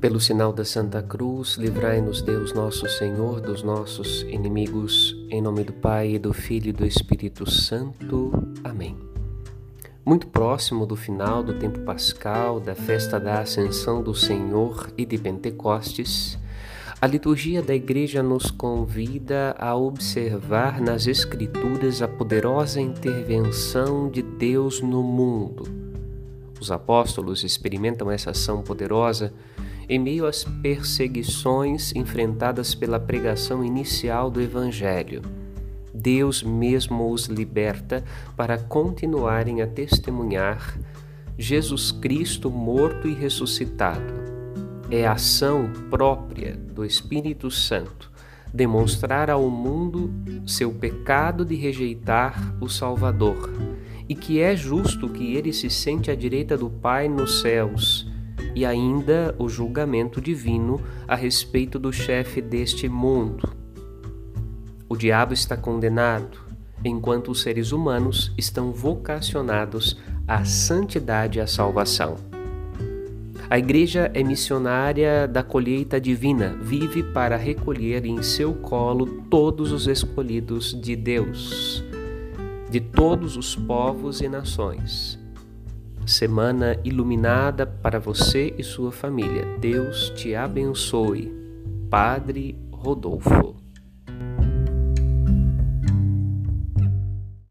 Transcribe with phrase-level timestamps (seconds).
[0.00, 5.72] Pelo sinal da Santa Cruz, livrai-nos Deus nosso Senhor dos nossos inimigos, em nome do
[5.72, 8.30] Pai, do Filho e do Espírito Santo.
[8.62, 8.94] Amém.
[10.04, 15.16] Muito próximo do final do tempo pascal, da festa da Ascensão do Senhor e de
[15.16, 16.38] Pentecostes,
[16.98, 24.80] a liturgia da Igreja nos convida a observar nas Escrituras a poderosa intervenção de Deus
[24.80, 25.64] no mundo.
[26.58, 29.32] Os apóstolos experimentam essa ação poderosa
[29.88, 35.22] em meio às perseguições enfrentadas pela pregação inicial do Evangelho.
[35.94, 38.04] Deus mesmo os liberta
[38.36, 40.78] para continuarem a testemunhar
[41.38, 44.14] Jesus Cristo morto e ressuscitado.
[44.90, 48.10] É a ação própria do Espírito Santo
[48.52, 50.10] demonstrar ao mundo
[50.46, 53.50] seu pecado de rejeitar o Salvador
[54.08, 58.05] e que é justo que ele se sente à direita do Pai nos céus
[58.56, 63.52] e ainda o julgamento divino a respeito do chefe deste mundo.
[64.88, 66.38] O diabo está condenado,
[66.82, 72.16] enquanto os seres humanos estão vocacionados à santidade e à salvação.
[73.50, 79.86] A igreja é missionária da colheita divina, vive para recolher em seu colo todos os
[79.86, 81.84] escolhidos de Deus,
[82.70, 85.25] de todos os povos e nações
[86.06, 89.44] semana iluminada para você e sua família.
[89.58, 91.34] Deus te abençoe.
[91.90, 93.65] Padre Rodolfo.